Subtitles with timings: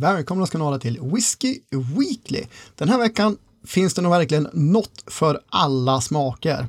[0.00, 2.44] Välkomna ska ni vara till Whiskey Weekly.
[2.74, 6.66] Den här veckan finns det nog verkligen något för alla smaker.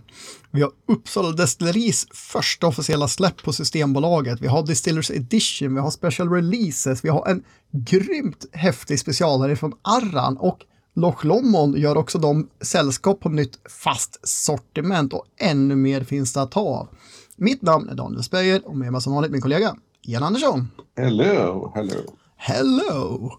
[0.52, 4.41] Vi har Uppsala Destilleris första officiella släpp på Systembolaget.
[4.41, 9.73] Vi har Distillers Edition, vi har Special Releases, vi har en grymt häftig specialare från
[9.82, 10.59] Arran och
[10.95, 16.41] Loch Lomond gör också de sällskap på nytt fast sortiment och ännu mer finns det
[16.41, 16.88] att ta av.
[17.36, 20.68] Mitt namn är Daniel Speyer och med mig som vanligt min kollega Jan Andersson.
[20.98, 22.21] Hello, hello.
[22.44, 23.32] Hello!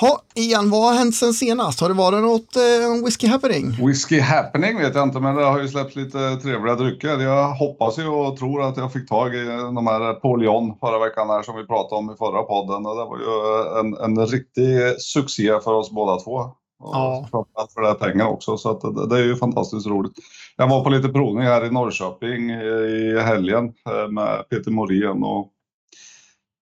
[0.00, 1.80] Ha, Ian, vad har hänt sen senast?
[1.80, 3.86] Har det varit något eh, whisky happening?
[3.86, 7.18] Whisky happening vet jag inte, men det har ju släppts lite trevliga drycker.
[7.18, 10.98] Jag hoppas ju och tror att jag fick tag i de här Paul John förra
[10.98, 12.86] veckan här som vi pratade om i förra podden.
[12.86, 16.44] Och det var ju en, en riktig succé för oss båda två.
[16.82, 17.26] Ja.
[17.30, 20.14] Framförallt för det här pengar också, så att det, det är ju fantastiskt roligt.
[20.56, 25.52] Jag var på lite provning här i Norrköping i helgen eh, med Peter Morén och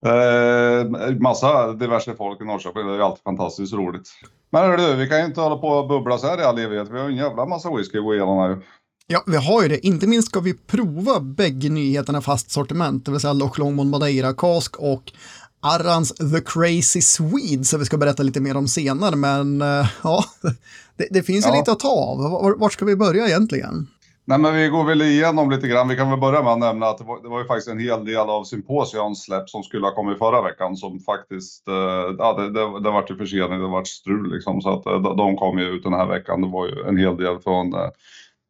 [0.07, 2.87] Eh, massa diverse folk i Norrköping.
[2.87, 4.09] Det är alltid fantastiskt roligt.
[4.53, 6.89] Men du, vi kan ju inte hålla på och bubbla så här i all evighet.
[6.91, 8.59] Vi har ju en jävla massa whisky att gå igenom här.
[9.07, 9.87] Ja, vi har ju det.
[9.87, 14.35] Inte minst ska vi prova bägge nyheterna fast sortiment, det vill säga Loch Lomond Madeira
[14.35, 15.13] Cask och
[15.61, 19.17] Arrans The Crazy Swede, som vi ska berätta lite mer om senare.
[19.17, 20.25] Men eh, ja,
[20.97, 21.57] det, det finns ju Ja.
[21.59, 22.19] lite att ta av.
[22.31, 23.87] Var, vart ska vi börja egentligen?
[24.29, 25.89] Nej men vi går väl igenom lite grann.
[25.89, 27.79] Vi kan väl börja med att nämna att det var, det var ju faktiskt en
[27.79, 32.33] hel del av symposions släpp som skulle ha kommit förra veckan som faktiskt, eh, ja
[32.33, 34.61] det, det, det vart ju försening, det vart strul liksom.
[34.61, 36.41] Så att eh, de, de kom ju ut den här veckan.
[36.41, 37.91] Det var ju en hel del från, eh,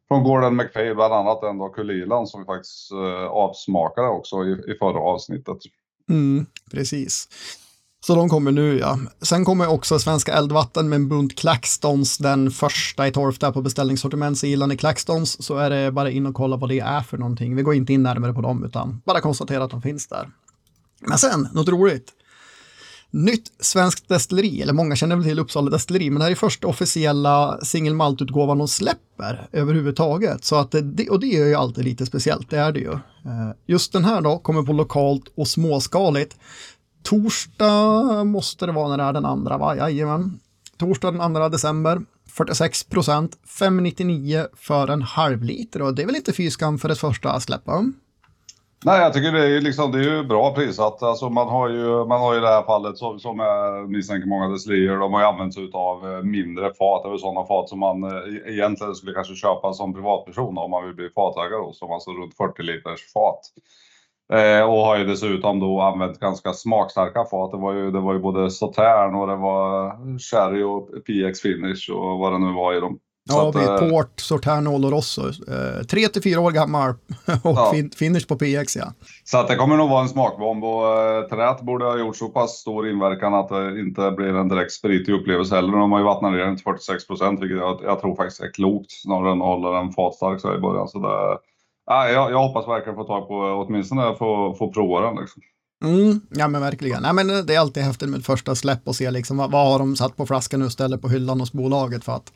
[0.09, 4.53] från Gordon McFay, bland annat den då Kulilan som vi faktiskt eh, avsmakade också i,
[4.53, 5.59] i förra avsnittet.
[6.09, 7.29] Mm, precis.
[8.01, 8.99] Så de kommer nu ja.
[9.23, 13.63] Sen kommer också Svenska Eldvatten med en bunt Claxtons, den första i torf där på
[13.63, 14.39] beställningssortiment.
[14.39, 17.19] Så gillar ni Claxtons så är det bara in och kolla vad det är för
[17.19, 17.57] någonting.
[17.57, 20.31] Vi går inte in närmare på dem utan bara konstatera att de finns där.
[21.01, 22.13] Men sen, något roligt.
[23.11, 26.67] Nytt svenskt destilleri, eller många känner väl till Uppsala destilleri, men det här är första
[26.67, 30.45] officiella single malt-utgåvan de släpper överhuvudtaget.
[30.45, 32.93] Så att det, och det är ju alltid lite speciellt, det är det ju.
[32.93, 36.37] Eh, just den här då kommer på lokalt och småskaligt.
[37.09, 39.77] Torsdag måste det vara när det är den andra, va?
[39.77, 40.41] Jajamän.
[40.77, 42.01] Torsdag den 2 december.
[42.33, 46.99] 46 procent, 5,99 för en halv liter och det är väl inte fyskam för ett
[46.99, 47.63] första släpp?
[48.85, 51.03] Nej, jag tycker det är liksom, det är ju bra prissatt.
[51.03, 54.49] Alltså man har ju, man har ju det här fallet som, som jag misstänker många
[54.49, 54.97] decilier.
[54.97, 58.53] de har ju använt sig av eh, mindre fat, eller sådana fat som man eh,
[58.55, 62.37] egentligen skulle kanske köpa som privatperson om man vill bli fatägare hos, som alltså runt
[62.37, 63.41] 40 liters fat.
[64.33, 67.51] Eh, och har ju dessutom då använt ganska smakstarka fat.
[67.51, 71.91] Det var ju, det var ju både Sautern och det var Sherry och PX Finish
[71.93, 72.99] och vad det nu var i dem.
[73.31, 75.23] Ja, att, vi eh, Port, Sorterno och Rosso.
[75.29, 76.91] Eh, tre till fyra år gammal
[77.45, 77.71] och Ja.
[77.75, 78.85] fin- finish på PX ja.
[79.25, 82.29] Så att det kommer nog vara en smakbomb och eh, trät borde ha gjort så
[82.29, 85.73] pass stor inverkan att det inte blir en direkt spritig upplevelse heller.
[85.73, 88.53] De har ju vattnat ner den till 46 procent, vilket jag, jag tror faktiskt är
[88.53, 90.89] klokt snarare än att hålla den fatstark så i början.
[90.89, 91.39] Så det,
[91.89, 95.17] jag, jag hoppas verkligen få tag på åtminstone få, få prova den.
[95.17, 95.43] Liksom.
[95.85, 97.03] Mm, ja men verkligen.
[97.03, 99.79] Nej, men det är alltid häftigt med första släpp och se liksom vad, vad har
[99.79, 102.33] de satt på flaskan och ställer på hyllan hos bolaget för att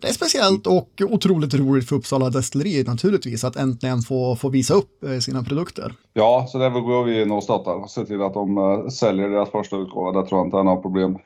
[0.00, 4.74] det är speciellt och otroligt roligt för Uppsala Destilleri naturligtvis att äntligen få, få visa
[4.74, 5.94] upp eh, sina produkter.
[6.12, 9.28] Ja, så där går vi in och stöttar och ser till att de eh, säljer
[9.28, 10.20] deras första utgåva.
[10.20, 11.18] Det tror jag inte är några problem.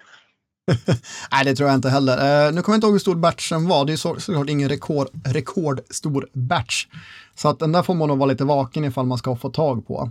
[1.33, 2.47] Nej, det tror jag inte heller.
[2.47, 3.85] Eh, nu kommer jag inte ihåg hur stor batchen var.
[3.85, 6.87] Det är så, såklart ingen rekord, rekordstor batch.
[7.35, 9.87] Så att den där får man nog vara lite vaken ifall man ska få tag
[9.87, 10.11] på.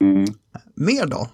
[0.00, 0.24] Mm.
[0.74, 1.28] Mer då?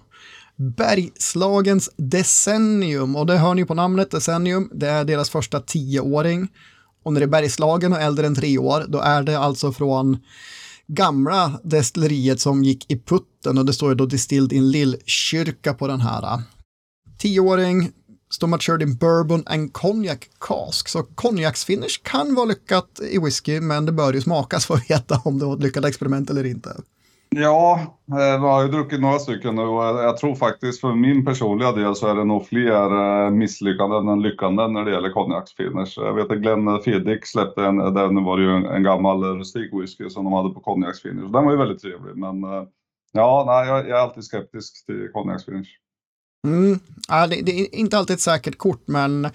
[0.55, 6.47] Bergslagens Decennium, och det hör ni på namnet Decennium, det är deras första tioåring.
[7.03, 10.17] Och när det är Bergslagen och äldre än tre år, då är det alltså från
[10.87, 15.87] gamla destilleriet som gick i putten och det står ju då Distilled in Lillkyrka på
[15.87, 16.41] den här.
[17.17, 17.91] Tioåring,
[18.29, 20.87] står matured in bourbon and cognac cask.
[20.87, 25.21] Så konjaksfinish kan vara lyckat i whisky, men det bör ju smakas för att veta
[25.23, 26.69] om det var ett lyckat experiment eller inte.
[27.35, 27.79] Ja,
[28.11, 31.71] eh, jag har ju druckit några stycken nu och jag tror faktiskt för min personliga
[31.71, 35.93] del så är det nog fler eh, misslyckanden än lyckanden när det gäller konjaksfinish.
[35.95, 40.23] Jag vet att Glenn Fiddick släppte en, den var ju en, gammal rustik whisky som
[40.23, 41.31] de hade på konjaksfinish.
[41.31, 42.63] Den var ju väldigt trevlig men eh,
[43.11, 45.69] ja, nej, jag är alltid skeptisk till konjaksfinish.
[46.47, 46.79] Mm.
[47.07, 49.29] Ja, det, det är inte alltid ett säkert kort, men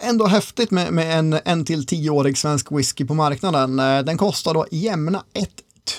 [0.00, 3.78] ändå häftigt med, med en, en till tioårig svensk whisky på marknaden.
[3.78, 5.24] Eh, den kostar då jämna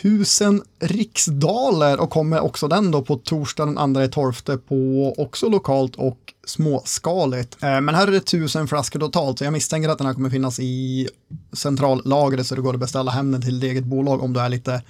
[0.03, 5.95] 1000 riksdaler och kommer också den då på torsdag den 2 12 på också lokalt
[5.95, 7.63] och småskaligt.
[7.63, 10.29] Eh, men här är det 1000 flaskor totalt, så jag misstänker att den här kommer
[10.29, 11.07] finnas i
[11.53, 14.49] centrallagret så det går att beställa hem den till ditt eget bolag om du är
[14.49, 14.81] lite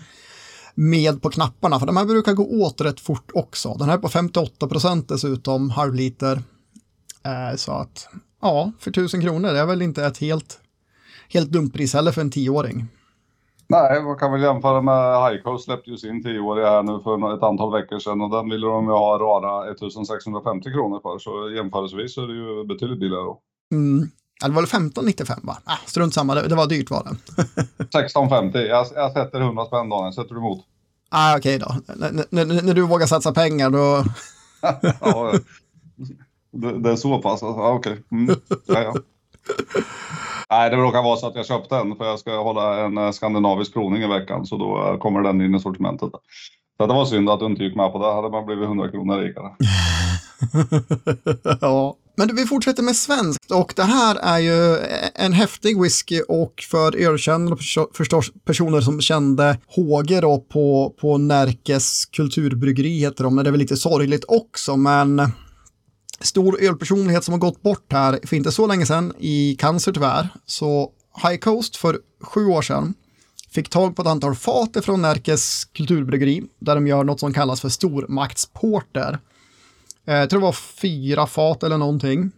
[0.77, 3.73] med på knapparna, för de här brukar gå åt rätt fort också.
[3.73, 6.41] Den här är på 58 procent dessutom, halvliter.
[7.25, 8.09] Eh, så att,
[8.41, 10.59] ja, för 1000 kronor, det är väl inte ett helt,
[11.29, 12.87] helt dumt pris heller för en tioåring.
[13.69, 17.43] Nej, man kan väl jämföra med Highcoast släppte ju sin tioåriga här nu för ett
[17.43, 21.19] antal veckor sedan och den ville de ju ha rara 1650 kronor för.
[21.19, 23.39] Så jämförelsevis är det ju betydligt billigare då.
[23.71, 24.07] Mm.
[24.41, 25.57] Det var väl 1595 va?
[25.63, 27.41] Ah, strunt samma, det, det var dyrt var det.
[27.83, 30.65] 1650, jag, jag sätter 100 spänn Daniel, sätter du emot?
[31.09, 32.23] Ah, Okej okay då, n
[32.63, 34.03] när du vågar satsa pengar då...
[35.01, 35.33] ja,
[36.51, 37.91] det, det, är så pass alltså, ah, okej.
[37.91, 38.03] Okay.
[38.11, 38.35] Mm.
[38.65, 38.93] Ja, ja.
[40.49, 43.11] Nej, det råkar vara så att jag köpte den för jag ska hålla en eh,
[43.11, 46.11] skandinavisk provning i veckan så då eh, kommer den in i sortimentet.
[46.77, 48.91] Så det var synd att du inte gick med på det, hade man blivit 100
[48.91, 49.51] kronor rikare.
[51.61, 54.77] ja, men vi fortsätter med svenskt och det här är ju
[55.15, 57.57] en häftig whisky och för ökända
[57.93, 63.59] förstås personer som kände Håge då på, på Närkes kulturbryggeri heter de, det är väl
[63.59, 65.31] lite sorgligt också men
[66.19, 70.29] stor ölpersonlighet som har gått bort här för inte så länge sedan i cancer tyvärr.
[70.45, 70.91] Så
[71.23, 72.93] High Coast för sju år sedan
[73.51, 77.61] fick tag på ett antal fat från Närkes kulturbryggeri där de gör något som kallas
[77.61, 79.19] för stormaktsporter.
[80.07, 80.51] Eh, jag tror det var
[80.81, 82.31] fyra fat eller någonting.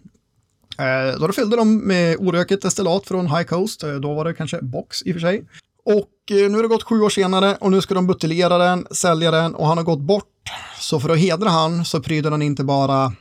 [0.79, 3.83] Eh, då fyllde de med oröket destillat från High Coast.
[3.83, 5.45] Eh, då var det kanske box i och för sig.
[5.85, 8.87] Och eh, nu har det gått sju år senare och nu ska de buteljera den,
[8.91, 10.25] sälja den och han har gått bort.
[10.79, 13.13] Så för att hedra han så pryder han inte bara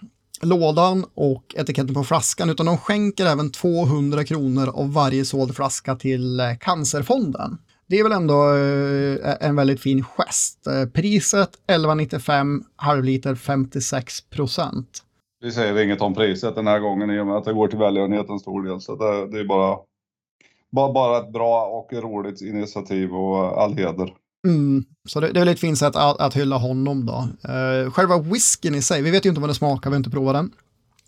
[0.43, 5.97] lådan och etiketten på flaskan utan de skänker även 200 kronor av varje såld flaska
[5.97, 7.59] till Cancerfonden.
[7.88, 8.43] Det är väl ändå
[9.40, 10.69] en väldigt fin gest.
[10.93, 15.05] Priset 11,95, halvliter 56 procent.
[15.40, 17.79] Vi säger inget om priset den här gången i och med att det går till
[17.79, 18.81] välgörenhet en stor del.
[18.81, 19.76] Så det, det är bara,
[20.73, 24.14] bara, bara ett bra och roligt initiativ och all heder.
[24.46, 24.85] Mm.
[25.08, 27.29] Så det, det, är väl ett fint sätt att, att hylla honom då.
[27.52, 30.11] Uh, själva whiskyn i sig, vi vet ju inte vad det smakar, vi har inte
[30.11, 30.50] provat den.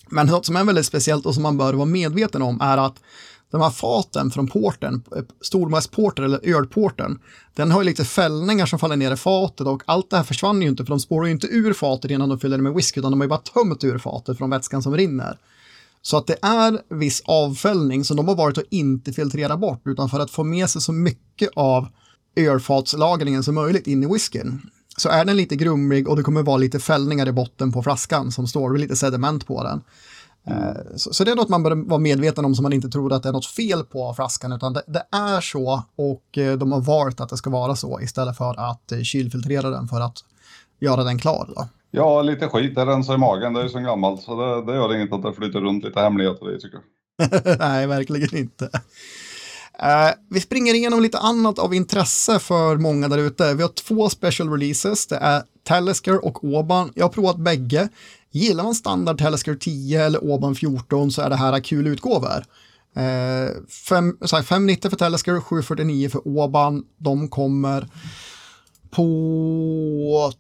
[0.09, 3.03] Men något som är väldigt speciellt och som man bör vara medveten om är att
[3.51, 5.03] de här faten från porten,
[5.41, 7.19] stormässporter eller ölporten,
[7.55, 10.63] den har ju lite fällningar som faller ner i fatet och allt det här försvann
[10.63, 13.01] ju inte för de spårar ju inte ur fatet innan de fyller det med whisky
[13.01, 15.39] utan de har ju bara tömt ur fatet från vätskan som rinner.
[16.03, 20.11] Så att det är viss avfällning som de har varit och inte filtrera bort utan
[20.11, 21.89] för att få med sig så mycket av
[22.37, 24.63] ölfatslagringen som möjligt in i whiskyn.
[24.97, 28.33] Så är den lite grumlig och det kommer vara lite fällningar i botten på flaskan
[28.33, 29.83] som står, lite sediment på den.
[30.47, 30.99] Mm.
[30.99, 33.23] Så, så, det är något man bör vara medveten om så man inte tror att
[33.23, 36.81] det är något fel på flaskan utan det, det, är så och eh, de har
[36.81, 40.19] valt att det ska vara så istället för att eh, kylfiltrera den för att
[40.81, 41.49] göra den klar.
[41.57, 41.69] Då.
[41.91, 44.79] Ja, lite skit det rensar i magen, det är ju så gammalt så det, det
[44.79, 47.59] gör inget att det flyter runt lite hemligheter i tycker jag.
[47.59, 48.71] Nej, verkligen inte.
[49.83, 53.55] Uh, vi springer igenom lite annat av intresse för många där ute.
[53.55, 55.07] Vi har två special releases.
[55.07, 56.93] Det är Talisker och Oban.
[56.95, 57.89] Jag har provat bägge.
[58.33, 62.45] Gillar man standard Talisker 10 eller Oban 14 så är det här kul utgåvor.
[62.97, 66.85] Uh, fem, 590 för Talisker, 749 för Oban.
[66.99, 67.89] De kommer
[68.91, 70.33] på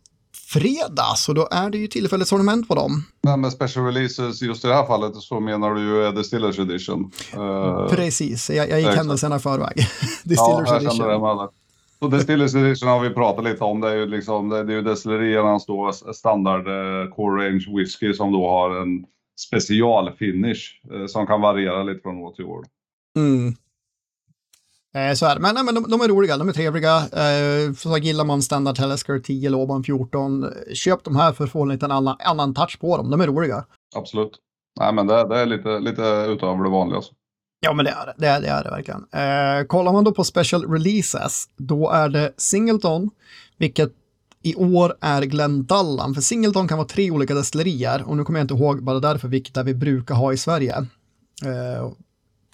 [0.52, 3.04] fredag, så då är det ju tillfälligt sortiment på dem.
[3.22, 7.12] Men med special releases just i det här fallet så menar du ju Distillers edition?
[7.36, 9.76] Uh, Precis, jag, jag gick händelserna i förväg.
[10.24, 11.48] Distillers ja, edition.
[12.08, 13.80] Distillers edition har vi pratat lite om.
[13.80, 18.32] Det är ju, liksom, det, är ju destilleriernas då standard uh, core range whisky som
[18.32, 19.04] då har en
[19.40, 22.64] specialfinish uh, som kan variera lite från år till år.
[23.16, 23.54] Mm.
[24.94, 25.40] Eh, så är det.
[25.40, 26.96] Men, nej, men de, de, är roliga, de är trevliga.
[26.96, 31.62] Eh, så gillar man standard Telesker 10, Loban 14, köp de här för att få
[31.62, 33.10] en liten annan, annan touch på dem.
[33.10, 33.64] De är roliga.
[33.96, 34.32] Absolut.
[34.80, 36.96] Nej, men det, det är lite, lite utöver det vanliga.
[36.96, 37.12] Alltså.
[37.60, 38.14] Ja, men det är det.
[38.18, 39.06] Det är det, är det verkligen.
[39.12, 43.10] Eh, kollar man då på special releases, då är det Singleton,
[43.58, 43.92] vilket
[44.42, 46.14] i år är Glendallan.
[46.14, 49.28] För Singleton kan vara tre olika destillerier och nu kommer jag inte ihåg bara därför
[49.28, 50.76] vilket där vi brukar ha i Sverige.
[51.44, 51.92] Eh,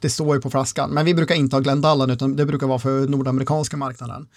[0.01, 0.91] det står ju på flaskan.
[0.91, 4.29] Men vi brukar inte ha Glendallan utan det brukar vara för nordamerikanska marknaden.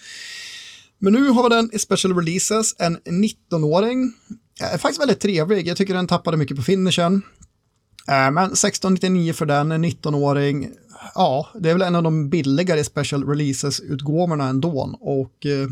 [0.98, 4.12] Men nu har vi den i special releases, en 19-åring.
[4.60, 7.22] Eh, faktiskt väldigt trevlig, jag tycker den tappade mycket på finishen.
[8.08, 10.68] Eh, men 1699 för den, en 19-åring.
[11.14, 14.98] Ja, det är väl en av de billigare special releases-utgåvorna ändå.
[15.00, 15.68] Och eh,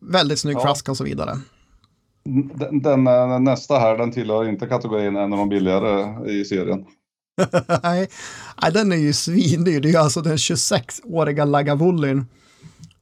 [0.00, 0.60] väldigt snygg ja.
[0.60, 1.38] flaska och så vidare.
[2.54, 6.84] Den, den, eh, nästa här, den tillhör inte kategorin en av de billigare i serien.
[7.82, 8.08] nej,
[8.62, 9.80] nej, den är ju svindyr.
[9.80, 12.26] Det är ju alltså den 26-åriga Lagavulin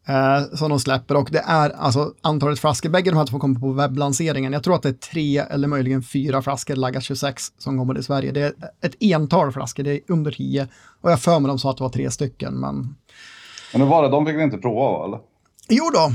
[0.09, 3.61] eh, som de släpper och det är alltså antalet flaskor, bägge de här två kommer
[3.61, 4.53] på webblanseringen.
[4.53, 8.05] Jag tror att det är tre eller möjligen fyra flaskor Laga 26 som kommer till
[8.05, 8.33] Sverige.
[8.33, 10.69] Det är ett ental flaskor, det är under tio
[11.01, 12.55] och jag för mig de sa att det var tre stycken.
[12.55, 12.97] Men,
[13.73, 15.19] men hur var det, de fick ni inte prova eller?
[15.71, 16.13] Jo då,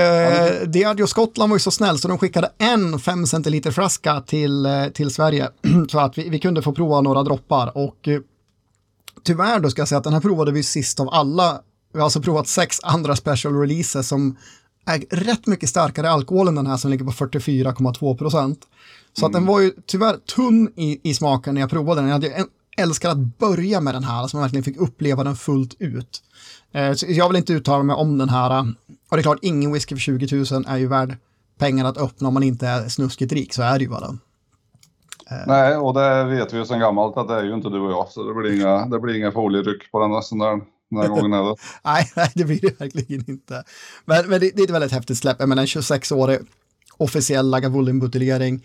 [0.00, 4.66] eh, Diageo Skottland var ju så snäll så de skickade en 5 centiliter flaska till,
[4.66, 5.48] eh, till Sverige
[5.88, 8.20] så att vi, vi kunde få prova några droppar och eh,
[9.24, 11.60] tyvärr då ska jag säga att den här provade vi sist av alla.
[11.96, 14.36] Vi har alltså provat sex andra special releases som
[14.86, 18.60] är rätt mycket starkare alkohol än den här som ligger på 44,2 procent.
[19.12, 19.26] Så mm.
[19.26, 22.08] att den var ju tyvärr tunn i, i smaken när jag provade den.
[22.08, 25.76] Jag hade älskat att börja med den här, så man verkligen fick uppleva den fullt
[25.78, 26.22] ut.
[26.72, 28.74] Eh, jag vill inte uttala mig om den här.
[29.10, 31.16] Och det är klart, ingen whisky för 20 000 är ju värd
[31.58, 34.18] pengar att öppna om man inte är snuskigt rik, så är det ju bara.
[35.30, 35.46] Eh.
[35.46, 37.92] Nej, och det vet vi ju sedan gammalt att det är ju inte du och
[37.92, 41.32] jag, så det blir inga, det blir inga folieryck på den där, den här gången
[41.32, 41.56] heller.
[41.84, 43.64] nej, nej, det blir det verkligen inte.
[44.04, 46.40] Men, men det, det, är ett väldigt häftigt släpp, jag menar en 26-årig
[46.96, 48.64] officiell Lagavulin-buteljering.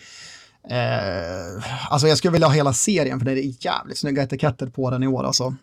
[0.70, 4.90] Eh, alltså jag skulle vilja ha hela serien för det är jävligt snygga etiketter på
[4.90, 5.56] den i år alltså.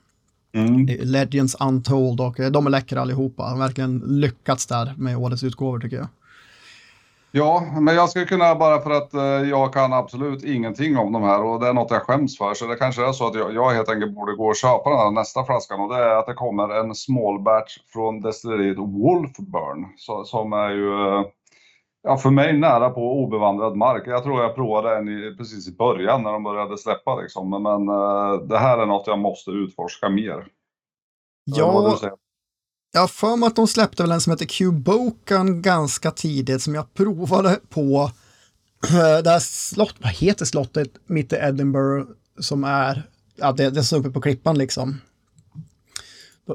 [0.54, 0.86] Mm.
[0.86, 3.42] Legends Untold och de är läckra allihopa.
[3.42, 6.08] De har verkligen lyckats där med årets utgåvor tycker jag.
[7.32, 11.22] Ja, men jag skulle kunna bara för att eh, jag kan absolut ingenting om de
[11.22, 12.54] här och det är något jag skäms för.
[12.54, 14.98] Så det kanske är så att jag, jag helt enkelt borde gå och köpa den
[14.98, 19.86] här nästa flaskan och det är att det kommer en small batch från destilleriet Wolfburn.
[19.96, 21.24] Så, som är ju, eh,
[22.02, 24.02] ja för mig nära på obevandrad mark.
[24.06, 27.50] Jag tror jag provade den i, precis i början när de började släppa liksom.
[27.50, 30.46] Men, men eh, det här är något jag måste utforska mer.
[31.44, 31.98] Ja,
[32.92, 36.74] jag har för mig att de släppte väl en som heter Cubokan ganska tidigt som
[36.74, 38.10] jag provade på
[39.24, 43.02] det här slott, vad heter slottet mitt i Edinburgh som är,
[43.36, 45.00] ja det, det är så uppe på klippan liksom.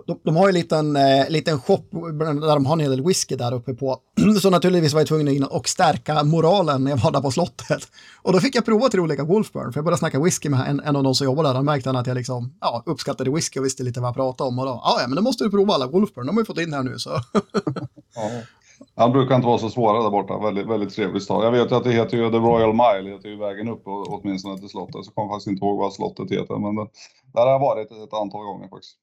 [0.08, 3.06] De, de, har ju en liten, eh, liten shop där de har en hel del
[3.06, 3.98] whisky där uppe på.
[4.42, 7.32] Så naturligtvis var jag tvungen att in och stärka moralen när jag var där på
[7.32, 7.88] slottet.
[8.22, 10.80] Och då fick jag prova till olika Wolfburn, för jag började snacka whisky med en,
[10.80, 11.56] en av de som jobbade där.
[11.56, 14.48] Han märkte han att jag liksom, ja, uppskattade whisky och visste lite vad jag pratade
[14.48, 14.60] om.
[14.60, 16.60] Och då, ah, ja, men då måste du prova alla Wolfburn, de har ju fått
[16.60, 17.10] in här nu så.
[18.16, 18.30] ja.
[18.96, 21.46] Han brukar inte vara så svåra där borta, väldigt, väldigt trevlig stad.
[21.46, 23.84] Jag vet ju att det heter ju The Royal Mile, det heter ju vägen upp
[23.86, 25.06] åtminstone till slottet.
[25.06, 26.88] Så jag kommer faktiskt inte ihåg vad slottet heter, men det,
[27.34, 28.98] där har jag varit ett antal gånger faktiskt.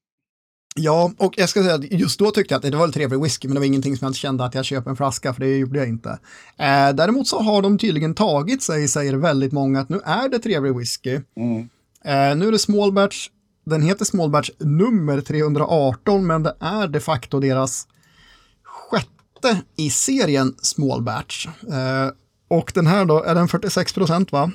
[0.75, 3.21] Ja, och jag ska säga att just då tyckte jag att det var en trevlig
[3.21, 5.57] whisky, men det var ingenting som jag kände att jag köper en flaska, för det
[5.57, 6.09] gjorde jag inte.
[6.57, 10.39] Eh, däremot så har de tydligen tagit sig, säger väldigt många, att nu är det
[10.39, 11.19] trevlig whisky.
[11.35, 11.69] Mm.
[12.05, 13.29] Eh, nu är det small batch,
[13.65, 17.87] den heter small batch nummer 318, men det är de facto deras
[18.63, 21.47] sjätte i serien small batch.
[21.47, 22.11] Eh,
[22.47, 24.51] och den här då, är den 46 procent va?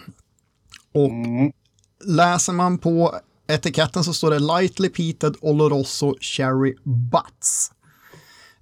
[0.94, 1.52] Och mm.
[2.04, 3.14] läser man på
[3.48, 7.70] etiketten så står det Lightly Peated Oloroso Cherry Butts.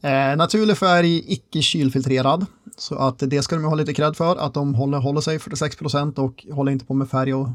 [0.02, 2.46] Eh, naturlig färg, icke kylfiltrerad.
[2.76, 5.76] Så att det ska de ha lite cred för, att de håller, håller sig 46
[5.76, 7.48] procent och håller inte på med färg och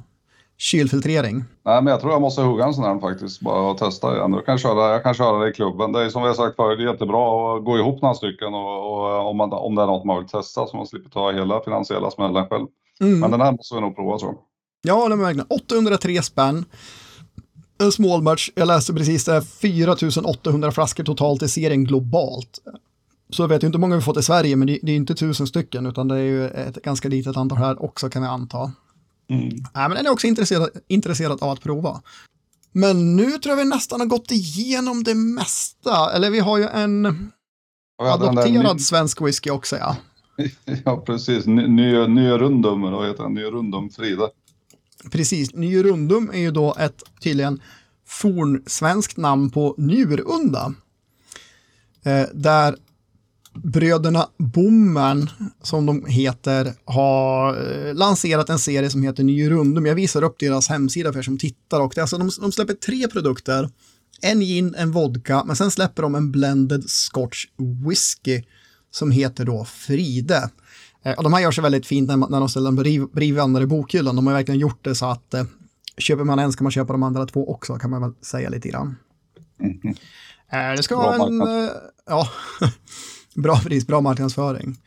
[0.57, 1.43] kylfiltrering.
[1.65, 4.33] Nej, men jag tror jag måste hugga en sån här faktiskt, bara och testa igen.
[4.33, 5.91] Jag kan köra, jag kan köra det i klubben.
[5.91, 8.53] Det är som vi har sagt förut, det är jättebra att gå ihop några stycken
[8.53, 11.31] och, och om, man, om det är något man vill testa så man slipper ta
[11.31, 12.67] hela finansiella smällen själv.
[13.01, 13.19] Mm.
[13.19, 14.39] Men den här måste vi nog prova tror jag.
[14.81, 16.65] Ja, är verkligen 803 spänn
[17.79, 22.59] en small match, jag läste precis det, 4800 flaskor totalt i serien globalt.
[23.29, 24.95] Så jag vet ju inte hur många vi fått i Sverige, men det, det är
[24.95, 28.27] inte tusen stycken, utan det är ju ett ganska litet antal här också kan vi
[28.27, 28.71] anta.
[29.29, 29.47] Mm.
[29.47, 32.01] Äh, men den är också intresserad, intresserad av att prova.
[32.71, 36.67] Men nu tror jag vi nästan har gått igenom det mesta, eller vi har ju
[36.67, 37.05] en
[38.01, 38.79] adopterad ny...
[38.81, 39.95] svensk whisky också ja.
[40.85, 41.45] ja, precis.
[41.45, 43.33] Ny, ny, ny Rundum, vad heter den?
[43.33, 44.29] Ny Rundum Frida.
[45.11, 47.61] Precis, Njurundum är ju då ett tydligen
[48.07, 50.73] fornsvenskt namn på njurunda.
[52.03, 52.75] Eh, där
[53.53, 55.29] bröderna Bommen,
[55.63, 59.85] som de heter, har eh, lanserat en serie som heter Njurundum.
[59.85, 61.79] Jag visar upp deras hemsida för er som tittar.
[61.79, 63.69] Och det, alltså, de, de släpper tre produkter.
[64.21, 67.45] En gin, en vodka, men sen släpper de en blended scotch
[67.85, 68.43] whisky
[68.91, 70.49] som heter då Fride.
[71.03, 73.61] Eh, och de här gör sig väldigt fint när, när de ställer dem bredvid varandra
[73.61, 74.15] i bokhyllan.
[74.15, 75.43] De har verkligen gjort det så att eh,
[75.97, 78.69] köper man en ska man köpa de andra två också, kan man väl säga lite
[78.69, 78.95] grann.
[79.59, 79.95] Mm.
[80.51, 81.41] Eh, det ska bra vara en...
[81.41, 81.69] Eh,
[82.05, 82.29] ja,
[83.35, 84.77] bra pris, bra marknadsföring.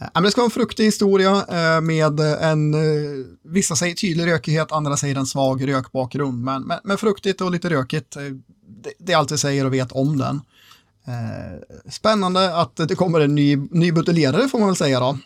[0.00, 2.74] Eh, det ska vara en fruktig historia eh, med en,
[3.44, 6.44] vissa säger tydlig rökighet, andra säger en svag rökbakgrund.
[6.44, 8.16] Men, men, men fruktigt och lite rökigt,
[8.66, 10.40] det, det är allt vi säger och vet om den.
[11.90, 15.18] Spännande att det kommer en ny, ny buteljerare får man väl säga då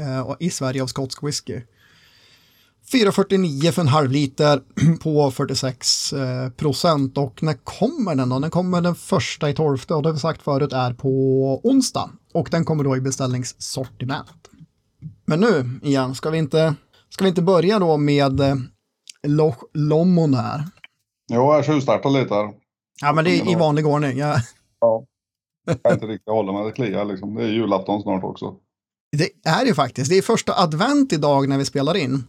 [0.00, 1.60] eh, i Sverige av skotsk whisky.
[2.92, 4.62] 4,49 för en halv liter
[5.02, 7.18] på 46 eh, procent.
[7.18, 8.38] Och när kommer den då?
[8.38, 11.08] Den kommer den första i tolfte och det har vi sagt förut är på
[11.64, 12.10] onsdag.
[12.34, 14.50] Och den kommer då i beställningssortiment.
[15.26, 16.74] Men nu igen, ska vi inte,
[17.08, 18.54] ska vi inte börja då med eh,
[19.26, 20.64] Loch Lomond här?
[21.32, 22.52] Jo, jag tjuvstartar lite här.
[23.02, 24.18] Ja, men det är i vanlig ordning.
[24.18, 24.36] Ja.
[24.80, 25.04] ja.
[25.66, 27.34] Jag kan inte riktigt hålla mig, det kliar liksom.
[27.34, 28.54] Det är julafton snart också.
[29.12, 30.10] Det är det faktiskt.
[30.10, 32.24] Det är första advent idag när vi spelar in.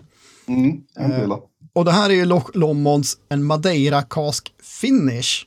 [0.47, 0.81] Mm.
[0.99, 1.37] Eh,
[1.73, 5.45] och det här är ju Loch Lommonds en Madeira Cask Finish.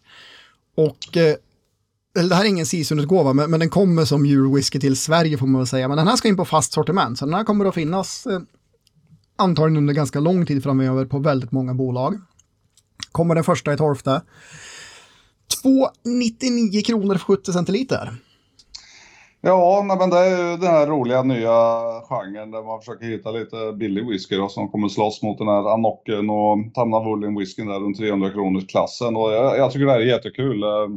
[0.76, 1.36] Och eh,
[2.14, 5.60] det här är ingen seasonutgåva, men, men den kommer som julwhisky till Sverige får man
[5.60, 5.88] väl säga.
[5.88, 8.40] Men den här ska in på fast sortiment, så den här kommer att finnas eh,
[9.36, 12.20] antagligen under ganska lång tid framöver på väldigt många bolag.
[13.12, 14.22] Kommer den första i torfte.
[15.64, 18.16] 2,99 kronor för 70 centiliter.
[19.42, 21.52] Ja, men det är ju den här roliga nya
[22.08, 25.74] genren där man försöker hitta lite billig whisky då, som kommer slåss mot den här
[25.74, 29.16] Anocken och Tamnavulin whiskyn där runt 300 kronors klassen.
[29.16, 30.62] Och jag, jag, tycker det här är jättekul.
[30.62, 30.88] Eh,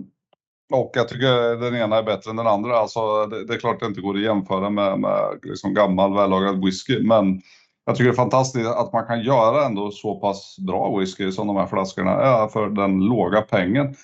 [0.74, 2.78] och jag tycker den ena är bättre än den andra.
[2.78, 6.66] Alltså, det, det är klart det inte går att jämföra med, med liksom gammal vällagrad
[6.66, 7.42] whisky, men
[7.86, 11.48] jag tycker det är fantastiskt att man kan göra ändå så pass bra whisky som
[11.48, 13.96] de här flaskorna är för den låga pengen.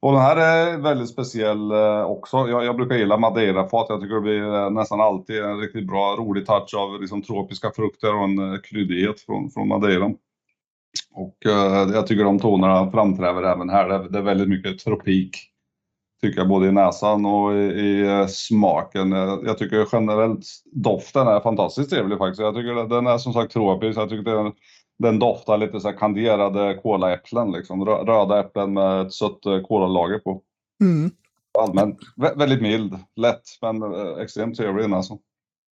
[0.00, 2.36] Och den här är väldigt speciell eh, också.
[2.36, 3.86] Jag, jag brukar gilla madeirafat.
[3.88, 7.70] Jag tycker det blir eh, nästan alltid en riktigt bra, rolig touch av liksom, tropiska
[7.76, 10.10] frukter och en eh, kryddighet från, från madeira.
[11.14, 13.88] Och eh, jag tycker de tonerna framträder även här.
[13.88, 15.36] Det, det är väldigt mycket tropik
[16.22, 19.12] tycker jag, både i näsan och i, i smaken.
[19.46, 22.40] Jag tycker generellt doften är fantastiskt trevlig faktiskt.
[22.40, 23.98] Jag tycker den är som sagt tropisk.
[23.98, 24.52] Jag tycker den,
[24.98, 27.84] den doftar lite så kanderade kolaäpplen, liksom.
[27.84, 30.42] Röda äpplen med ett sött eh, kolalager på.
[30.80, 31.10] Mm.
[31.58, 31.98] Allmänt
[32.36, 35.18] väldigt mild, lätt men eh, extremt trevlig alltså.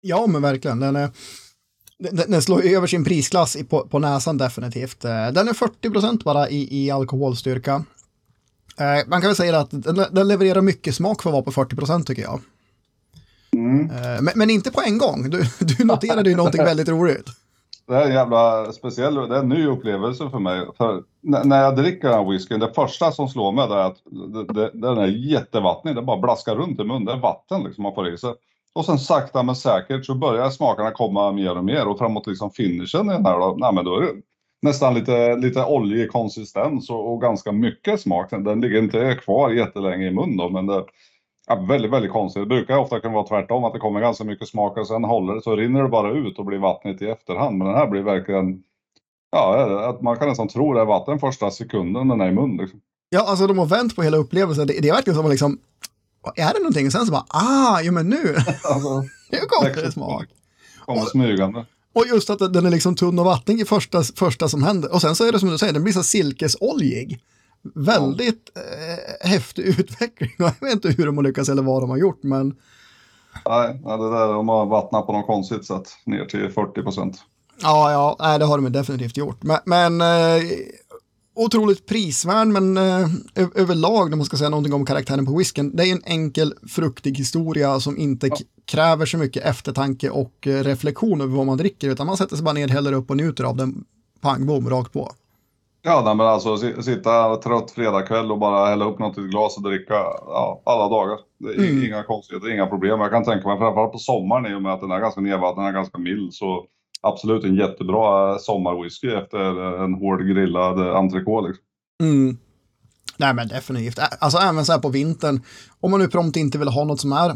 [0.01, 0.81] Ja, men verkligen.
[0.81, 1.11] Den, är,
[1.99, 5.05] den, den slår över sin prisklass på, på näsan definitivt.
[5.05, 7.85] Eh, den är 40 procent bara i, i alkoholstyrka.
[8.79, 11.53] Eh, man kan väl säga att den, den, levererar mycket smak för att vara på
[11.53, 12.41] 40 procent tycker jag.
[13.57, 13.87] Mm.
[14.25, 15.31] Men, men, inte på en gång.
[15.31, 17.29] Du, du noterade ju någonting väldigt roligt.
[17.93, 20.67] Det är en jävla speciell, det är en ny upplevelse för mig.
[20.77, 24.45] För när jag dricker den här whiskyn, det första som slår mig är att det,
[24.55, 25.95] det, den är jättevattnig.
[25.95, 27.05] Det bara blaskar runt i munnen.
[27.05, 28.35] Det är vatten liksom man får i sig.
[28.73, 32.51] Och sen sakta men säkert så börjar smakerna komma mer och mer och framåt liksom
[32.51, 34.13] finishen i den här då, nej men då är det
[34.63, 38.31] nästan lite, lite oljig konsistens och, och, ganska mycket smak.
[38.31, 40.85] Den ligger inte kvar jättelänge i munnen då, men det
[41.49, 42.43] är väldigt, väldigt konstigt.
[42.43, 45.35] Det brukar ofta kunna vara tvärtom, att det kommer ganska mycket smak och sen håller
[45.35, 47.59] det, så rinner det bara ut och blir vattnigt i efterhand.
[47.59, 48.63] Men den här blir verkligen,
[49.31, 52.57] ja, att man kan nästan tro det är vatten första sekunden den är i mun.
[52.57, 52.81] Liksom.
[53.09, 54.67] Ja, alltså de har vänt på hela upplevelsen.
[54.67, 55.59] Det, det är verkligen som att liksom,
[56.37, 56.87] är det någonting?
[56.87, 59.01] Och sen så bara, ah, jo men nu, alltså,
[59.31, 60.27] nu kommer det smak.
[60.85, 61.67] Kommer smygande.
[61.95, 64.95] Och just att den är liksom tunn och vattnig i första, första som händer.
[64.95, 67.21] Och sen så är det som du säger, den blir så silkesoljig.
[67.75, 70.31] Väldigt eh, häftig utveckling.
[70.39, 72.55] Jag vet inte hur de har lyckats eller vad de har gjort, men...
[73.49, 77.25] Nej, det där de har vattnat på något konstigt sätt ner till 40 procent.
[77.63, 79.43] Ja, ja, nej, det har de definitivt gjort.
[79.43, 80.43] Men, men eh,
[81.35, 83.09] otroligt prisvärd, men eh,
[83.55, 87.19] överlag, när man ska säga någonting om karaktären på whisken, det är en enkel, fruktig
[87.19, 88.37] historia som inte ja.
[88.65, 92.45] kräver så mycket eftertanke och eh, reflektion över vad man dricker, utan man sätter sig
[92.45, 93.85] bara ner, häller upp och njuter av den,
[94.21, 95.13] pang bom, rakt på.
[95.85, 99.57] Ja, nej, men alltså sitta trött fredagkväll och bara hälla upp något i ett glas
[99.57, 99.95] och dricka
[100.27, 101.19] ja, alla dagar.
[101.39, 101.85] Det är mm.
[101.85, 103.01] Inga konstigheter, inga problem.
[103.01, 105.65] Jag kan tänka mig, framförallt på sommaren i och med att den är ganska nedvattnad,
[105.65, 106.65] den är ganska mild, så
[107.03, 111.49] absolut en jättebra sommarwhisky efter en hård grillad entrecote.
[111.49, 111.65] Liksom.
[112.03, 112.37] Mm.
[113.17, 113.99] Nej men definitivt.
[114.21, 115.41] Alltså även så här på vintern,
[115.81, 117.31] om man nu prompt inte vill ha något som är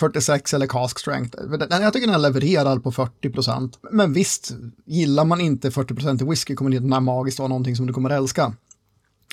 [0.00, 1.38] 46 eller cask strength.
[1.70, 3.78] Jag tycker den levererar på 40 procent.
[3.90, 4.52] Men visst,
[4.84, 7.92] gillar man inte 40 procent i whisky kommer den här magiskt vara någonting som du
[7.92, 8.52] kommer älska.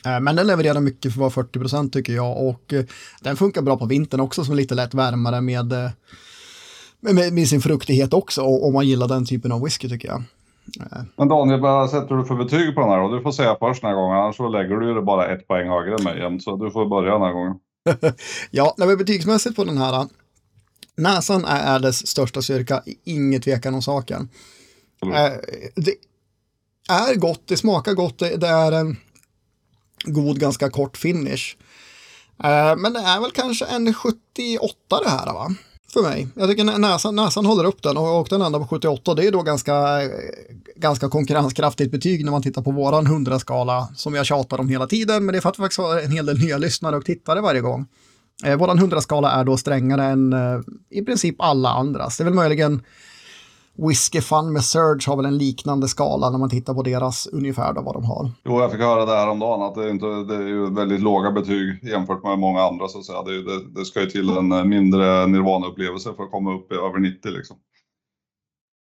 [0.05, 2.85] Eh, men den levererar mycket för att vara 40 procent tycker jag och eh,
[3.21, 5.89] den funkar bra på vintern också som lite lätt värmare med eh,
[6.99, 10.23] med, med sin fruktighet också, om man gillar den typen av whisky tycker jag.
[11.15, 13.15] Men Daniel, vad sätter du för betyg på den här då?
[13.15, 15.69] Du får säga först den här gången, annars så lägger du det bara ett poäng
[15.69, 17.55] högre än mig jämt, så du får börja den här gången.
[18.51, 20.07] ja, vi betygsmässigt på den här,
[20.97, 24.29] näsan är dess största styrka, inget tvekan om saken.
[25.01, 25.39] Mm.
[25.75, 25.95] det
[26.89, 28.97] är gott, det smakar gott, det, är en
[30.03, 31.55] god, ganska kort finish.
[32.43, 35.55] Eh, men det är väl kanske en 78 det här va?
[35.93, 36.27] för mig.
[36.35, 39.13] Jag tycker näsan, näsan håller upp den och, och den andra på 78.
[39.13, 40.01] Det är då ganska,
[40.75, 45.25] ganska konkurrenskraftigt betyg när man tittar på våran 100-skala som jag tjatar om hela tiden.
[45.25, 47.41] Men det är för att vi faktiskt har en hel del nya lyssnare och tittare
[47.41, 47.85] varje gång.
[48.45, 52.17] Eh, våran 100-skala är då strängare än eh, i princip alla andras.
[52.17, 52.81] Det är väl möjligen
[53.77, 57.73] Whiskey Fun med Surge har väl en liknande skala när man tittar på deras ungefär
[57.73, 58.31] då vad de har.
[58.45, 60.73] Jo, jag fick höra det här om dagen att det är, inte, det är ju
[60.73, 63.21] väldigt låga betyg jämfört med många andra så att säga.
[63.23, 66.75] Det, det, det ska ju till en eh, mindre Nirvana-upplevelse för att komma upp i
[66.75, 67.57] över 90 liksom.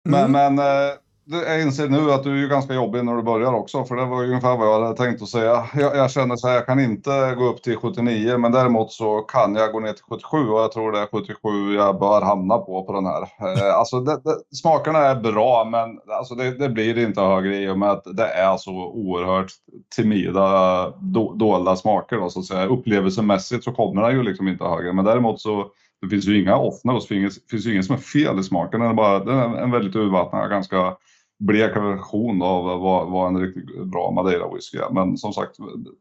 [0.10, 0.56] Men, mm.
[0.56, 0.94] men eh,
[1.28, 4.06] jag inser nu att du är ju ganska jobbig när du börjar också, för det
[4.06, 5.66] var ju ungefär vad jag hade tänkt att säga.
[5.74, 9.22] Jag, jag känner så här, jag kan inte gå upp till 79, men däremot så
[9.22, 12.58] kan jag gå ner till 77 och jag tror det är 77 jag bör hamna
[12.58, 13.22] på på den här.
[13.22, 17.70] Eh, alltså det, det, smakerna är bra, men alltså det, det, blir inte högre i
[17.70, 19.52] och med att det är så oerhört
[19.96, 22.66] timida, do, dolda smaker då, så att säga.
[22.66, 25.66] Upplevelsemässigt så kommer den ju liksom inte högre, men däremot så
[26.02, 28.80] det finns ju inga off notes, det finns ju inget som är fel i smaken.
[28.80, 30.96] Den är bara den är en väldigt urvattnad, ganska
[31.40, 34.90] blek version av vad, vad en riktigt bra Madeira whisky är.
[34.90, 35.56] Men som sagt,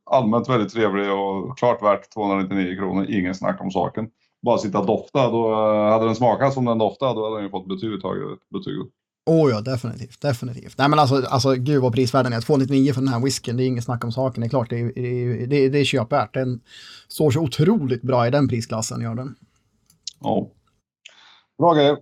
[0.05, 3.07] allmänt väldigt trevlig och klart värt 299 kronor.
[3.09, 4.09] Ingen snack om saken.
[4.43, 5.55] Bara sitta och dofta, då
[5.91, 8.79] hade den smakat som den doftade, då hade den ju fått betydligt högre betyg.
[9.27, 10.79] Oh ja, definitivt, definitivt.
[10.79, 12.41] Nej men alltså, alltså gud vad prisvärden är.
[12.41, 14.41] 299 för den här whiskyn, det är inget snack om saken.
[14.41, 14.93] Det är klart, det är,
[15.47, 16.35] det är, det är köpvärt.
[16.35, 16.61] Den
[17.09, 19.35] står så otroligt bra i den prisklassen, gör den.
[20.21, 20.49] Ja.
[21.59, 21.97] Bra grej.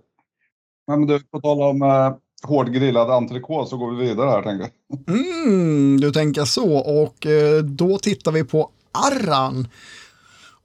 [0.87, 5.15] Men du, på tal om eh, hårdgrillad entrecote så går vi vidare här tänker jag.
[5.15, 9.67] Mm, du tänker så och eh, då tittar vi på Arran.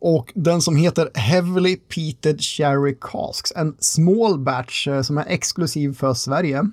[0.01, 5.95] Och den som heter Heavily Peated Sherry Casks, en small batch eh, som är exklusiv
[5.95, 6.71] för Sverige.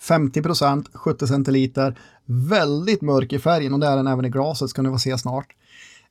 [0.00, 4.70] 50 procent, 70 centiliter, väldigt mörk i färgen och det är den även i glaset
[4.70, 5.46] ska ni få se snart.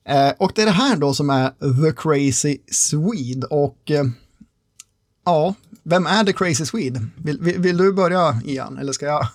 [0.04, 4.04] Eh, och det är det här då som är The Crazy Swede och eh,
[5.24, 5.54] ja,
[5.84, 7.00] vem är The Crazy Swede?
[7.16, 9.26] Vill, vill, vill, du börja Ian, eller ska jag?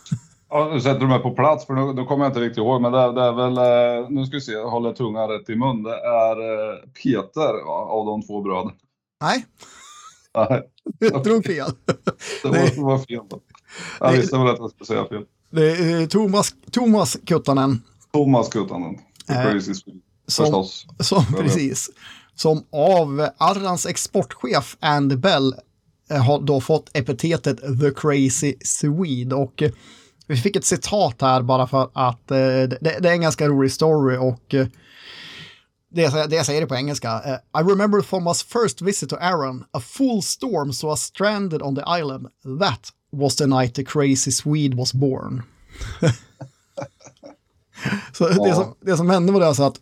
[0.50, 2.82] Ja, nu sätter du mig på plats för nu, då kommer jag inte riktigt ihåg,
[2.82, 5.50] men det är, det är väl, eh, nu ska vi se, jag håller tungan rätt
[5.50, 5.84] i mun.
[5.84, 8.72] Det är eh, Peter va, av de två bröderna.
[9.22, 9.46] Nej.
[10.34, 10.64] Nej.
[11.12, 11.72] Jag tror fel.
[12.44, 13.22] Det var, det var fel.
[13.30, 13.40] Då.
[14.00, 15.24] Jag visste väl att jag skulle säga fel.
[15.50, 17.84] Det är Thomas, Thomas Kuttanen.
[18.14, 18.98] Thomas Kuttanen.
[19.28, 19.62] Swede.
[20.28, 20.88] Som, Förstås.
[21.00, 21.90] Som, precis.
[22.36, 25.60] Som av Arrans exportchef Andy Bell Eh,
[26.18, 29.72] har då fått epitetet The Crazy Swede och eh,
[30.28, 33.72] vi fick ett citat här bara för att eh, det, det, är en ganska rolig
[33.72, 34.56] story och
[35.92, 37.40] det jag, det jag säger det på engelska.
[37.60, 41.84] I remember Thomas first visit to Aaron, a full storm so I stranded on the
[42.00, 42.28] island.
[42.60, 45.44] That was the night the crazy Swede was born.
[48.14, 49.80] så det, som, det som hände var det alltså att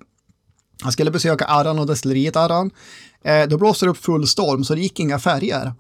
[0.82, 2.72] han skulle besöka Arran och destilleriet Arran.
[3.24, 5.74] Eh, då blåste det upp full storm så det gick inga färger.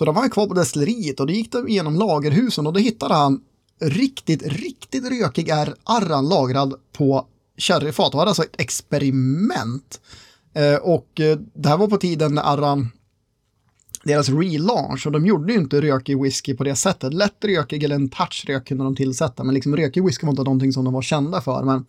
[0.00, 3.14] Så de var kvar på destilleriet och då gick de igenom lagerhusen och då hittade
[3.14, 3.40] han
[3.80, 8.12] riktigt, riktigt rökig är arran lagrad på sherryfat.
[8.12, 10.00] Det var alltså ett experiment.
[10.54, 12.88] Eh, och eh, det här var på tiden när arran
[14.04, 17.14] deras relaunch och de gjorde ju inte rökig whisky på det sättet.
[17.14, 20.44] Lätt rökig eller en touch rök kunde de tillsätta, men liksom rökig whisky var inte
[20.44, 21.62] någonting som de var kända för.
[21.62, 21.86] Men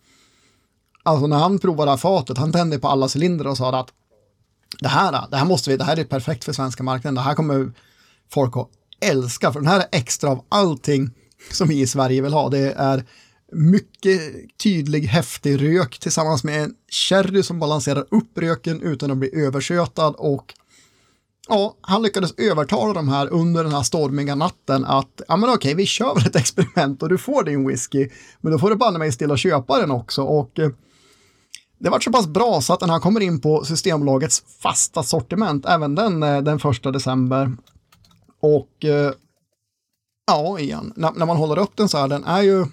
[1.02, 3.92] alltså när han provade det här fatet, han tände på alla cylindrar och sa att
[4.80, 7.34] det här, det här måste vi, det här är perfekt för svenska marknaden, det här
[7.34, 7.72] kommer
[8.32, 8.68] folk att
[9.00, 9.52] älska.
[9.52, 11.10] För den här är extra av allting
[11.50, 12.48] som vi i Sverige vill ha.
[12.48, 13.04] Det är
[13.52, 14.20] mycket
[14.62, 16.74] tydlig, häftig rök tillsammans med en
[17.08, 20.54] sherry som balanserar upp röken utan att bli översötad och
[21.48, 25.74] ja, han lyckades övertala de här under den här stormiga natten att ja men okej,
[25.74, 28.08] vi kör väl ett experiment och du får din whisky,
[28.40, 30.70] men då får du banne mig stilla köpa den också och eh,
[31.78, 35.66] det var så pass bra så att den här kommer in på Systembolagets fasta sortiment
[35.66, 37.56] även den eh, den första december
[38.42, 39.12] och eh,
[40.26, 42.66] ja, igen, när, när, man håller upp den så här, den är ju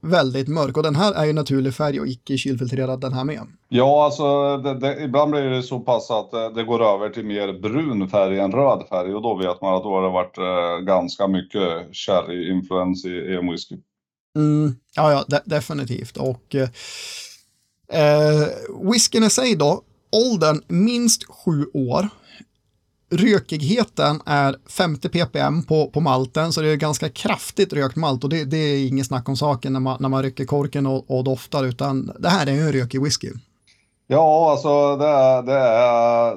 [0.00, 3.40] väldigt mörk och den här är ju naturlig färg och icke kylfiltrerad den här med.
[3.68, 7.24] Ja, alltså det, det, ibland blir det så pass att det, det, går över till
[7.24, 10.38] mer brun färg än röd färg och då vet man att då har det varit
[10.38, 13.76] eh, ganska mycket sherry-influens i EM-whisky.
[14.36, 16.16] Mm, ja, ja, de, definitivt.
[16.16, 16.68] Och eh,
[18.02, 18.48] eh,
[18.92, 22.08] whiskyn i sig då, åldern minst sju år.
[23.10, 28.30] Rökigheten är 50 ppm på, på malten, så det är ganska kraftigt rökt malt och
[28.30, 31.24] det, det är inget snack om saken när man, när man rycker korken och, och
[31.24, 33.28] doftar, utan det här är en rökig whisky.
[34.06, 36.36] Ja, alltså det är, det är,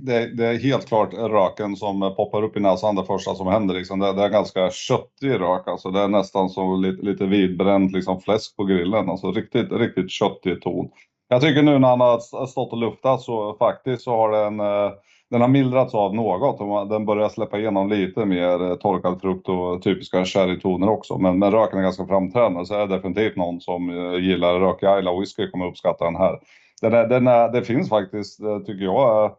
[0.00, 3.74] det, det är helt klart röken som poppar upp i näsan det första som händer.
[3.74, 3.98] Liksom.
[3.98, 5.90] Det, det är ganska köttig rök, alltså.
[5.90, 9.10] det är nästan som lite, lite vidbränt liksom, fläsk på grillen.
[9.10, 10.88] Alltså riktigt, riktigt köttig ton.
[11.28, 14.90] Jag tycker nu när han har stått och luftat så faktiskt så har den eh,
[15.30, 19.48] den har mildrats av något och den börjar släppa igenom lite mer eh, torkad frukt
[19.48, 21.18] och typiska sherrytoner också.
[21.18, 24.98] Men, men röken är ganska framträdande så är det definitivt någon som eh, gillar rökig
[24.98, 26.38] Isla whisky kommer uppskatta den här.
[26.82, 29.36] Den är, den är, det finns faktiskt, eh, tycker jag,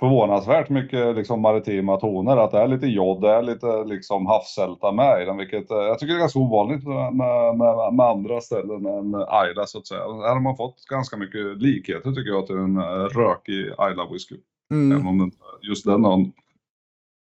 [0.00, 2.36] förvånansvärt mycket liksom maritima toner.
[2.36, 5.36] Att det är lite jod, det är lite liksom havssälta med i den.
[5.36, 7.14] Vilket jag tycker är ganska ovanligt med,
[7.56, 9.06] med, med andra ställen än
[9.50, 10.00] Isla så att säga.
[10.00, 14.36] Här har man fått ganska mycket likheter tycker jag till en rökig Isla whisky.
[14.70, 14.92] Mm.
[14.92, 16.32] Även om den, just den en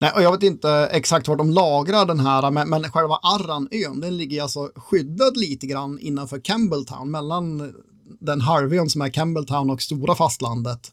[0.02, 4.00] Nej, och jag vet inte exakt var de lagrar den här, men, men själva Arranön,
[4.02, 7.74] den ligger alltså skyddad lite grann innanför Campbelltown, mellan
[8.20, 10.92] den halvön som är Campbelltown och stora fastlandet.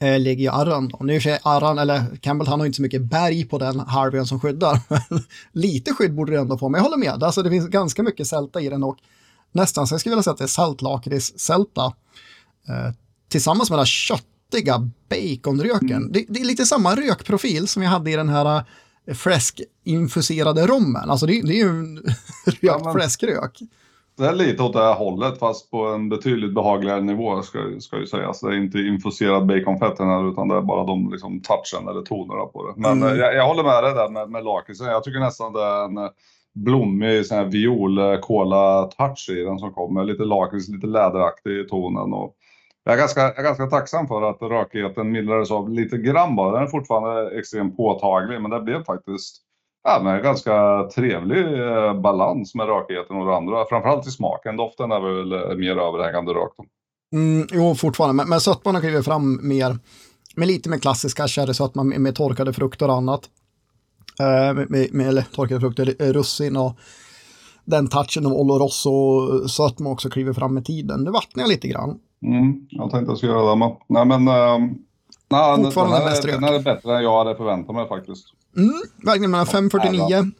[0.00, 0.98] Eh, ligger ju Arran då.
[1.00, 4.80] Nu är Arran, eller Campbelltown har inte så mycket berg på den halvön som skyddar.
[5.52, 7.22] lite skydd borde det ändå få, men jag håller med.
[7.22, 8.98] Alltså det finns ganska mycket sälta i den och
[9.52, 11.84] nästan så jag skulle vilja säga att det är saltlakritssälta.
[12.68, 12.94] Eh,
[13.28, 13.86] tillsammans med den
[14.50, 15.90] köttiga baconröken.
[15.90, 16.12] Mm.
[16.12, 18.62] Det, det, är lite samma rökprofil som vi hade i den här
[19.06, 21.10] eh, fläskinfuserade rommen.
[21.10, 21.96] Alltså det, det är ju en
[22.46, 23.58] rökt ja, fläskrök.
[24.18, 27.98] Det är lite åt det här hållet fast på en betydligt behagligare nivå ska, ska
[27.98, 28.40] ju sägas.
[28.40, 32.44] Det är inte infuserad baconfett här utan det är bara de liksom touchen eller tonerna
[32.44, 32.72] på det.
[32.76, 33.08] Men mm.
[33.08, 34.86] Eh, jag, jag, håller med dig där med, med lakritsen.
[34.86, 36.10] Jag tycker nästan det är en
[36.54, 40.04] blommig sån här viol kola touch i den som kommer.
[40.04, 42.12] Lite lakrits, lite läderaktig i tonen.
[42.12, 42.34] Och
[42.90, 46.52] jag, är ganska, jag är ganska tacksam för att rökigheten mildrades av lite grann bara.
[46.52, 49.36] Den är fortfarande extremt påtaglig men det blev faktiskt
[49.84, 53.64] ja, men ganska trevlig eh, balans med rökigheten och det andra.
[53.68, 54.56] Framförallt i smaken.
[54.56, 56.52] Doften är väl eh, mer överhängande rök.
[57.12, 58.14] Mm, jo, fortfarande.
[58.14, 59.78] Men, men sötman har klivit fram mer
[60.36, 63.20] med lite mer klassiska sherrysötma med, med torkade frukter och annat.
[64.20, 66.72] Eh, med, med, eller torkade frukter, russin och
[67.64, 71.04] den touchen av Oloroso sötma också kliver fram med tiden.
[71.04, 71.98] Det vattnar jag lite grann.
[72.26, 73.76] Mm, jag tänkte jag skulle göra det med.
[73.86, 74.72] Nej men, uh,
[75.30, 78.26] nej, Fortfarande den, här, den här är bättre än jag hade förväntat mig faktiskt.
[78.56, 80.30] Mm, verkligen mellan 549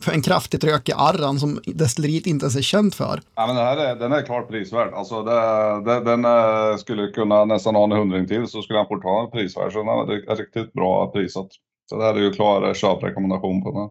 [0.00, 3.20] för en kraftigt rökig arran som destilleriet inte ens är känt för.
[3.34, 4.94] Ja, men den, här är, den är klart prisvärd.
[4.94, 5.40] Alltså det,
[5.84, 9.72] det, den äh, skulle kunna nästan ha en hundring till så skulle han fortfarande prisvärd.
[9.72, 11.48] Så den är riktigt bra prisat.
[11.90, 13.90] Så det här är ju klar köprekommendation på den.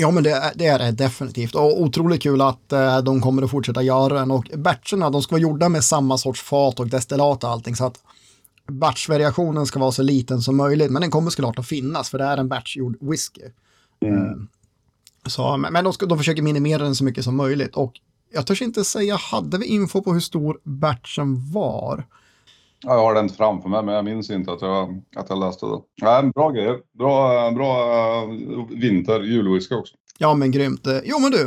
[0.00, 1.54] Ja, men det, det, är det definitivt.
[1.54, 4.30] Och otroligt kul att eh, de kommer att fortsätta göra den.
[4.30, 7.76] Och batcherna, de ska vara gjorda med samma sorts fat och destillat och allting.
[7.76, 8.00] Så att
[8.66, 10.90] batchvariationen ska vara så liten som möjligt.
[10.90, 13.42] Men den kommer såklart att finnas, för det är en batchgjord whisky.
[14.00, 14.16] Mm.
[14.16, 14.36] Eh,
[15.26, 17.76] så, men de, ska, de försöker minimera den så mycket som möjligt.
[17.76, 17.92] Och
[18.32, 22.06] jag törs inte säga, hade vi info på hur stor batchen var?
[22.80, 25.66] Ja, jag har den framför mig, men jag minns inte att jag, att jag läste
[25.66, 25.78] det.
[25.94, 26.82] Ja, bra grej.
[26.98, 29.94] Bra, bra uh, vinter, julwhisky också.
[30.18, 30.86] Ja, men grymt.
[31.04, 31.44] Jo, men du.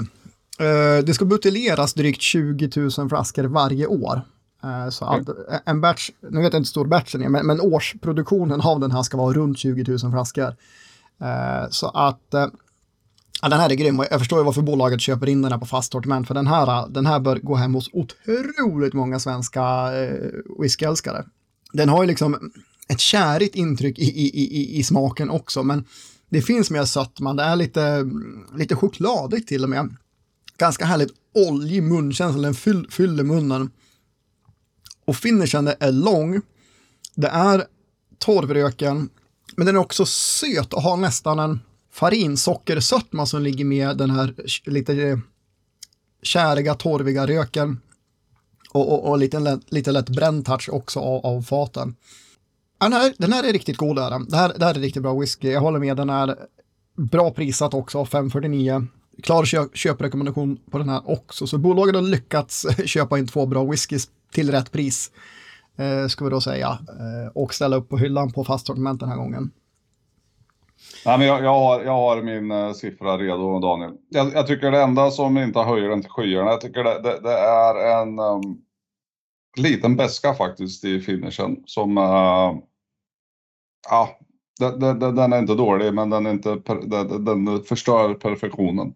[0.66, 4.22] Uh, det ska buteljeras drygt 20 000 flaskor varje år.
[4.64, 5.28] Uh, så att
[5.66, 8.92] en batch, nu vet jag inte hur stor batchen är, men, men årsproduktionen av den
[8.92, 10.56] här ska vara runt 20 000 flaskor.
[11.70, 12.36] så att
[13.42, 15.60] Ja, den här är grym och jag förstår ju varför bolaget köper in den här
[15.60, 19.62] på fast sortiment för den här, den här bör gå hem hos otroligt många svenska
[19.98, 21.26] eh, whiskyälskare.
[21.74, 22.52] Den har ju liksom
[22.90, 25.86] ett kärigt intryck i, i, i, i smaken också men
[26.30, 28.10] det finns mer sötma, det är lite,
[28.58, 29.96] lite chokladigt till och med.
[30.58, 33.72] Ganska härligt oljig munkänsla, den fyll, fyller munnen.
[35.06, 36.42] Och finishen är lång.
[37.16, 37.66] Det är
[38.20, 39.10] torvröken,
[39.56, 41.60] men den är också söt och har nästan en
[41.92, 45.18] farinsockersötma som ligger med den här lite eh,
[46.24, 47.80] käriga, torviga röken.
[48.74, 51.96] Och, och, och lite, lätt, lite lätt bränd touch också av, av faten.
[52.80, 53.96] Den här, den här är riktigt god.
[53.96, 55.48] den Det, här, det här är riktigt bra whisky.
[55.48, 56.36] Jag håller med, den är
[56.96, 58.88] bra prisat också, 549.
[59.24, 61.48] Klar köp, köprekommendation på den här också.
[61.48, 65.12] Så bolaget har lyckats köpa in två bra whiskys till rätt pris.
[65.78, 66.68] Eh, ska vi då säga.
[66.70, 69.52] Eh, och ställa upp på hyllan på fast sortiment den här gången.
[71.06, 73.94] Nej, men jag, jag, har, jag har min uh, siffra redo, Daniel.
[74.10, 77.20] Jag, jag, tycker det enda som inte höjer den till skyarna, jag tycker det, det,
[77.20, 78.62] det är en um,
[79.58, 81.98] liten beska faktiskt i finishen som...
[81.98, 82.58] Uh,
[83.90, 84.20] ja,
[84.60, 88.94] den, den, den, är inte dålig, men den, är inte per, den, den förstör perfektionen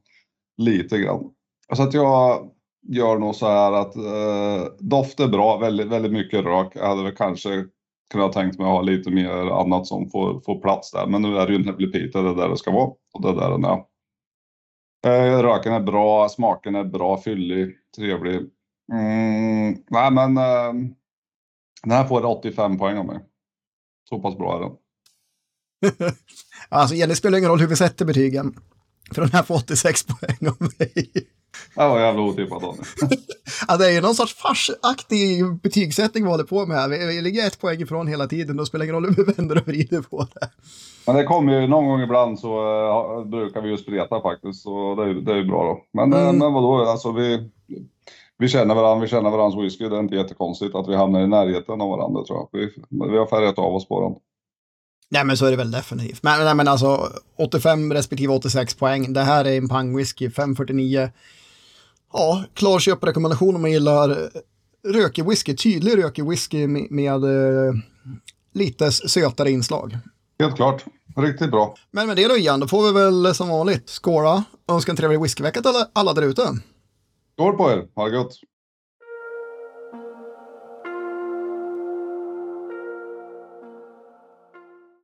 [0.58, 1.32] lite grann.
[1.74, 2.50] Så att jag
[2.88, 6.72] gör nog så här att uh, doft är bra, väldigt, väldigt mycket rök.
[6.76, 7.66] Jag hade väl kanske
[8.12, 11.08] kunde ha tänkt mig att ha lite mer annat som får, får plats där.
[11.08, 12.92] Men nu är det ju Nebly Peter, det är där det ska vara.
[13.14, 13.84] Och det är där den är.
[15.06, 18.36] Eh, röken är bra, smaken är bra, fyllig, trevlig.
[18.94, 20.74] Mm, nej men eh,
[21.84, 23.20] den här får 85 poäng av mig.
[24.10, 24.72] Så pass bra är den.
[26.70, 28.56] alltså det spelar ingen roll hur vi sätter betygen.
[29.12, 31.12] För den här får 86 poäng av mig.
[31.76, 32.86] Det var jävla otippat Daniel.
[33.68, 36.90] ja, det är ju någon sorts farsaktig betygssättning vi håller på med här.
[36.90, 38.58] Vi, vi ligger ett poäng ifrån hela tiden.
[38.58, 40.50] Då spelar ingen roll hur vi vänder och vrider på det.
[41.08, 42.50] Men det kommer ju någon gång ibland så
[43.20, 44.62] uh, brukar vi ju spreta faktiskt.
[44.62, 46.02] Så det, är, det är ju bra då.
[46.02, 46.38] Men, eh, mm.
[46.38, 47.50] men vadå, alltså vi,
[48.38, 49.90] vi känner varandra, vi känner varandras whisky.
[49.90, 52.60] Det är inte jättekonstigt att vi hamnar i närheten av varandra tror jag.
[52.60, 52.70] Vi,
[53.12, 54.16] vi har färgat av oss på den.
[55.10, 56.24] Nej men så är det väl definitivt.
[56.24, 59.14] Men, nej, men alltså 85 respektive 86 poäng.
[59.14, 61.10] Det här är en pangwhisky, 549
[62.16, 64.30] ja, klar köprekommendation om man gillar
[64.88, 67.74] rökig whisky, tydlig rökig whisky med, med eh,
[68.54, 69.98] lite sötare inslag.
[70.40, 70.86] Helt klart.
[71.18, 71.76] Riktigt bra.
[71.92, 75.22] Men med det då Ian, då får vi väl som vanligt skåla, önska en trevlig
[75.22, 76.42] whiskyvecka till alla där ute.
[77.34, 77.88] Skål på er.
[77.96, 78.40] Ha det gott.